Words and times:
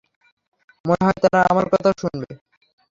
মনে 0.85 1.03
হয় 1.05 1.19
তারা 1.23 1.39
আমার 1.51 1.65
কথা 1.73 1.89
শুনবে। 2.01 2.29